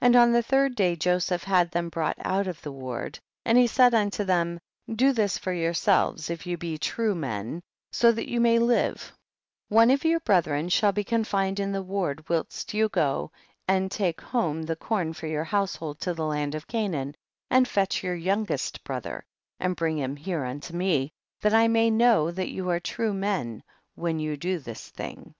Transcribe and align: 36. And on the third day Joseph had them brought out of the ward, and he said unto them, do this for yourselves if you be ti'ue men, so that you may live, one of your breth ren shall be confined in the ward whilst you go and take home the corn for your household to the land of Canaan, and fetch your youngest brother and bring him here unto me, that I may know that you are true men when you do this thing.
36. 0.00 0.06
And 0.06 0.16
on 0.22 0.32
the 0.32 0.42
third 0.44 0.76
day 0.76 0.94
Joseph 0.94 1.42
had 1.42 1.72
them 1.72 1.88
brought 1.88 2.14
out 2.20 2.46
of 2.46 2.62
the 2.62 2.70
ward, 2.70 3.18
and 3.44 3.58
he 3.58 3.66
said 3.66 3.94
unto 3.94 4.22
them, 4.22 4.60
do 4.94 5.12
this 5.12 5.38
for 5.38 5.52
yourselves 5.52 6.30
if 6.30 6.46
you 6.46 6.56
be 6.56 6.78
ti'ue 6.78 7.16
men, 7.16 7.60
so 7.90 8.12
that 8.12 8.30
you 8.30 8.40
may 8.40 8.60
live, 8.60 9.10
one 9.68 9.90
of 9.90 10.04
your 10.04 10.20
breth 10.20 10.46
ren 10.46 10.68
shall 10.68 10.92
be 10.92 11.02
confined 11.02 11.58
in 11.58 11.72
the 11.72 11.82
ward 11.82 12.28
whilst 12.28 12.74
you 12.74 12.88
go 12.88 13.32
and 13.66 13.90
take 13.90 14.20
home 14.20 14.62
the 14.62 14.76
corn 14.76 15.12
for 15.12 15.26
your 15.26 15.42
household 15.42 15.98
to 15.98 16.14
the 16.14 16.24
land 16.24 16.54
of 16.54 16.68
Canaan, 16.68 17.16
and 17.50 17.66
fetch 17.66 18.04
your 18.04 18.14
youngest 18.14 18.84
brother 18.84 19.24
and 19.58 19.74
bring 19.74 19.98
him 19.98 20.14
here 20.14 20.44
unto 20.44 20.74
me, 20.74 21.10
that 21.40 21.52
I 21.54 21.66
may 21.66 21.90
know 21.90 22.30
that 22.30 22.50
you 22.50 22.70
are 22.70 22.78
true 22.78 23.12
men 23.12 23.64
when 23.96 24.20
you 24.20 24.36
do 24.36 24.60
this 24.60 24.90
thing. 24.90 25.34